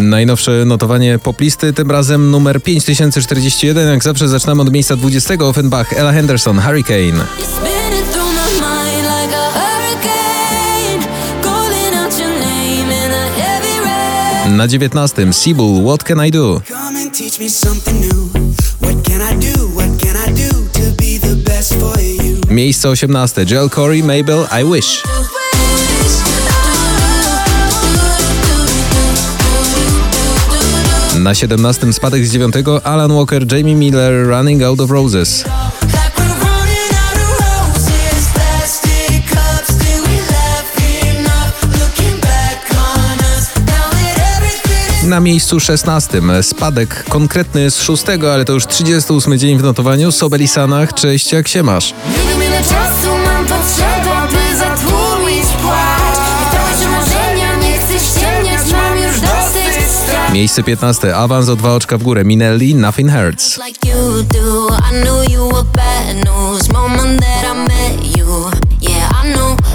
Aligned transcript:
Najnowsze 0.00 0.64
notowanie 0.64 1.18
poplisty, 1.18 1.72
tym 1.72 1.90
razem 1.90 2.30
numer 2.30 2.62
5041. 2.62 3.88
Jak 3.88 4.04
zawsze 4.04 4.28
zaczynamy 4.28 4.62
od 4.62 4.72
miejsca 4.72 4.96
20. 4.96 5.34
Offenbach, 5.34 5.92
Ella 5.92 6.12
Henderson, 6.12 6.58
Hurricane. 6.58 7.24
Na 14.56 14.68
19. 14.68 15.32
Seabull, 15.32 15.84
What 15.84 16.02
Can 16.02 16.26
I 16.26 16.30
Do? 16.30 16.60
Miejsce 22.50 22.88
18. 22.88 23.46
Jill 23.46 23.70
Corey, 23.70 24.02
Mabel, 24.02 24.46
I 24.60 24.64
Wish. 24.74 25.02
Na 31.22 31.34
17. 31.34 31.92
spadek 31.92 32.26
z 32.26 32.32
9. 32.32 32.54
Alan 32.84 33.12
Walker, 33.12 33.52
Jamie 33.52 33.76
Miller, 33.76 34.26
Running 34.26 34.62
Out 34.62 34.80
of 34.80 34.90
Roses. 34.90 35.44
Na 45.04 45.20
miejscu 45.20 45.60
16. 45.60 46.20
Spadek 46.42 47.04
konkretny 47.08 47.70
z 47.70 47.82
6, 47.82 48.04
ale 48.32 48.44
to 48.44 48.52
już 48.52 48.66
38 48.66 49.38
dzień 49.38 49.58
w 49.58 49.62
notowaniu. 49.62 50.12
Sobel 50.12 50.42
i 50.42 50.48
Sanach, 50.48 50.94
cześć, 50.94 51.32
jak 51.32 51.48
się 51.48 51.62
masz? 51.62 51.92
Nie 51.92 52.30
wiem 52.30 52.48
ile 52.48 52.58
czasu 52.62 53.09
Miejsce 60.40 60.62
15. 60.62 61.16
Awans 61.16 61.48
o 61.48 61.56
dwa 61.56 61.74
oczka 61.74 61.98
w 61.98 62.02
górę. 62.02 62.24
Minelli, 62.24 62.74
Nothing 62.74 63.12
Hurts. 63.12 63.58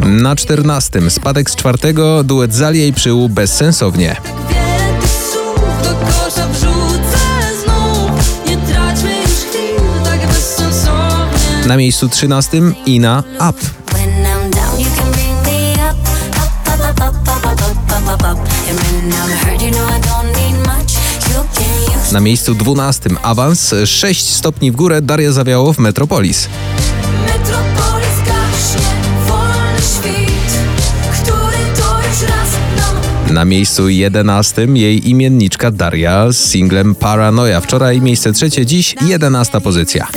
Na 0.00 0.36
14. 0.36 1.10
Spadek 1.10 1.50
z 1.50 1.56
czwartego. 1.56 2.24
Duet 2.24 2.54
Zalia 2.54 2.86
i 2.86 2.92
Przyłu, 2.92 3.28
bezsensownie. 3.28 4.16
Tak 10.04 10.26
bezsensownie 10.26 11.66
Na 11.66 11.76
miejscu 11.76 12.08
13. 12.08 12.62
Ina, 12.86 13.22
Up. 13.36 13.40
Up, 13.40 13.56
up, 16.66 16.90
up, 16.90 17.00
up, 17.00 17.28
up, 17.28 17.28
up, 17.28 17.46
up, 17.46 17.62
up, 17.62 17.92
up, 17.92 18.08
up, 18.08 18.22
up. 18.22 18.38
And 18.68 18.78
when 18.78 19.12
I'm 19.12 19.30
hurt, 19.30 19.62
you 19.62 19.70
know 19.70 19.84
I 19.84 20.00
don't 20.00 20.29
Na 22.12 22.20
miejscu 22.20 22.54
12. 22.54 23.10
Awans 23.22 23.74
6 23.84 24.28
stopni 24.28 24.72
w 24.72 24.76
górę. 24.76 25.02
Daria 25.02 25.32
Zawiało 25.32 25.72
w 25.72 25.78
Metropolis. 25.78 26.48
Metropolis 27.26 28.18
gaśnie, 28.26 28.86
wolny 29.26 29.78
świt, 29.78 30.52
który 31.12 31.82
to 31.82 32.08
już 32.08 32.30
raz 32.30 32.50
nam 32.76 33.34
Na 33.34 33.44
miejscu 33.44 33.88
11. 33.88 34.66
Jej 34.74 35.10
imienniczka 35.10 35.70
Daria 35.70 36.32
z 36.32 36.38
singlem 36.38 36.94
Paranoia. 36.94 37.60
Wczoraj 37.60 38.00
miejsce 38.00 38.32
trzecie, 38.32 38.66
dziś 38.66 38.94
11 39.06 39.60
pozycja. 39.60 40.08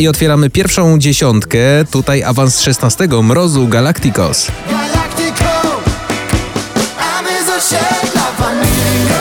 I 0.00 0.08
otwieramy 0.08 0.50
pierwszą 0.50 0.98
dziesiątkę. 0.98 1.58
Tutaj 1.90 2.22
awans 2.22 2.54
z 2.54 2.60
16. 2.62 3.08
Mrozu 3.22 3.68
Galacticos. 3.68 4.46
A 6.98 7.22
mingle. 8.52 9.20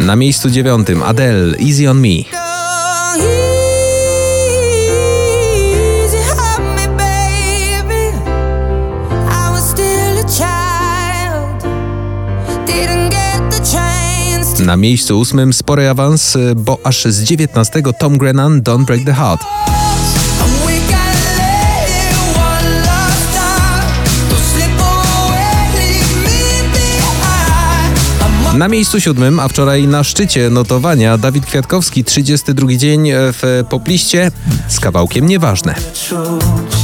Na 0.00 0.16
miejscu 0.16 0.50
dziewiątym 0.50 1.02
Adele, 1.02 1.58
Easy 1.58 1.90
on 1.90 2.00
Me. 2.00 2.08
Na 14.66 14.76
miejscu 14.76 15.20
ósmym 15.20 15.52
spory 15.52 15.88
awans, 15.88 16.38
bo 16.56 16.78
aż 16.84 17.04
z 17.04 17.22
19 17.22 17.82
Tom 17.98 18.18
Grennan, 18.18 18.62
Don't 18.62 18.84
Break 18.84 19.04
the 19.04 19.12
Heart. 19.12 19.44
Na 28.54 28.68
miejscu 28.68 29.00
siódmym, 29.00 29.40
a 29.40 29.48
wczoraj 29.48 29.88
na 29.88 30.04
szczycie 30.04 30.50
notowania 30.50 31.18
Dawid 31.18 31.46
Kwiatkowski, 31.46 32.04
32 32.04 32.76
dzień 32.76 33.08
w 33.12 33.64
popliście 33.70 34.30
z 34.68 34.80
kawałkiem 34.80 35.26
Nieważne. 35.26 35.74
czuć 35.74 36.74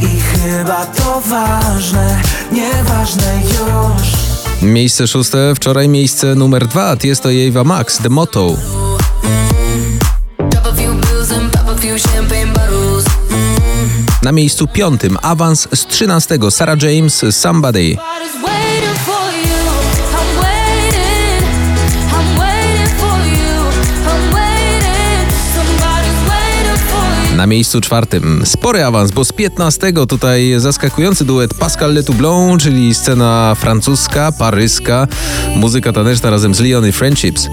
i 0.00 0.20
chyba 0.20 0.86
to 0.86 1.20
ważne, 1.20 2.22
nieważne 2.52 3.42
już. 3.44 4.19
Miejsce 4.62 5.06
szóste, 5.06 5.54
wczoraj 5.54 5.88
miejsce 5.88 6.34
numer 6.34 6.66
dwa, 6.66 6.96
jest 7.04 7.22
to 7.22 7.28
Ava 7.48 7.64
Max, 7.64 7.98
The 7.98 8.08
Motto. 8.08 8.56
Na 14.22 14.32
miejscu 14.32 14.66
piątym 14.66 15.18
awans 15.22 15.68
z 15.74 15.86
trzynastego 15.86 16.50
Sarah 16.50 16.82
James 16.82 17.24
Somebody. 17.30 17.96
Na 27.40 27.46
miejscu 27.46 27.80
czwartym 27.80 28.42
spory 28.46 28.84
awans, 28.84 29.10
bo 29.10 29.24
z 29.24 29.32
15 29.32 29.92
tutaj 30.08 30.54
zaskakujący 30.58 31.24
duet 31.24 31.54
Pascal 31.54 31.94
Letoublon, 31.94 32.58
czyli 32.58 32.94
scena 32.94 33.54
francuska, 33.54 34.32
paryska, 34.32 35.08
muzyka 35.56 35.92
taneczna 35.92 36.30
razem 36.30 36.54
z 36.54 36.60
Leon 36.60 36.86
i 36.86 36.92
Friendships. 36.92 37.48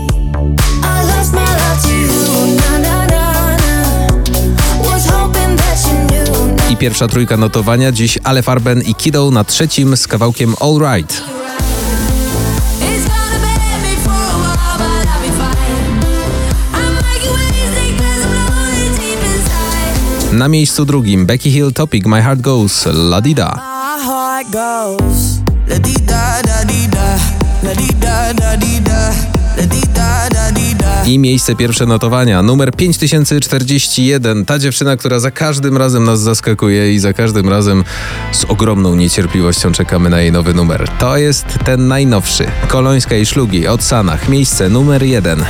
I 6.69 6.77
pierwsza 6.77 7.07
trójka 7.07 7.37
notowania 7.37 7.91
dziś 7.91 8.19
Ale 8.23 8.43
Farben 8.43 8.81
i 8.81 8.95
Kiddo 8.95 9.31
na 9.31 9.43
trzecim 9.43 9.97
z 9.97 10.07
kawałkiem 10.07 10.55
All 10.59 10.95
Right. 10.95 11.36
Na 20.37 20.47
miejscu 20.47 20.85
drugim 20.85 21.25
Becky 21.25 21.51
Hill 21.51 21.73
Topic 21.73 22.05
My 22.05 22.21
Heart 22.21 22.41
Goes 22.41 22.85
La 22.85 23.21
Dida. 23.21 23.61
I 31.05 31.19
miejsce 31.19 31.55
pierwsze 31.55 31.85
notowania 31.85 32.41
numer 32.41 32.71
5041. 32.71 34.45
Ta 34.45 34.59
dziewczyna, 34.59 34.97
która 34.97 35.19
za 35.19 35.31
każdym 35.31 35.77
razem 35.77 36.03
nas 36.03 36.19
zaskakuje 36.19 36.93
i 36.93 36.99
za 36.99 37.13
każdym 37.13 37.49
razem 37.49 37.83
z 38.31 38.43
ogromną 38.45 38.95
niecierpliwością 38.95 39.71
czekamy 39.71 40.09
na 40.09 40.21
jej 40.21 40.31
nowy 40.31 40.53
numer. 40.53 40.89
To 40.99 41.17
jest 41.17 41.45
ten 41.65 41.87
najnowszy. 41.87 42.45
Kolońska 42.67 43.15
i 43.15 43.25
Szlugi 43.25 43.67
od 43.67 43.83
Sanach. 43.83 44.29
Miejsce 44.29 44.69
numer 44.69 45.03
jeden. 45.03 45.45